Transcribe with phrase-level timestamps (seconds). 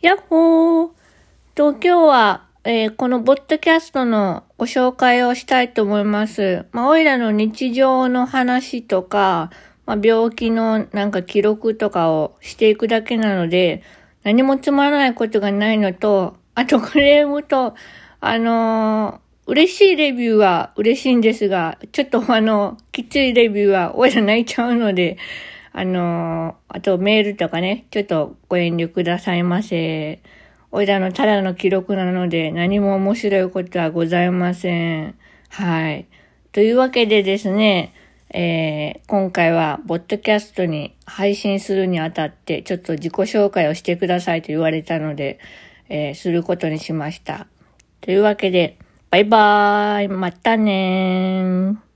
[0.00, 0.90] やっほー
[1.54, 6.64] と、今日は、えーこのボッドキャストのご紹介をしたいと思います。
[6.72, 9.50] まあ、おいらの日常の話とか、
[9.84, 13.82] まあ、病気のなんか記録とかをしていくだけなので、
[14.22, 17.74] 何もつまらないことがないのと、あとクレームと、
[18.20, 25.18] あのー嬉しいレビューは嬉しいんですが、ちょっとあの、きついレビューはおいら泣いちゃうので、
[25.72, 30.20] あのあとメールとかね、ちょっとご遠慮くださいませ。
[30.72, 35.14] おいらのただの記録なので何も面白いことはございません。
[35.48, 36.06] はい。
[36.52, 37.94] というわけでですね、
[38.32, 45.40] えー今回は、ボッドキャストに配信するにあたって、ちょっと自己紹介をしてくださいと言われたので、
[45.88, 47.46] えーすることにしました。
[48.00, 48.78] というわけで、
[49.10, 51.89] バイバーイまたねー